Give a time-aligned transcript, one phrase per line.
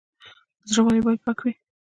[0.71, 1.53] زړه ولې باید پاک وي؟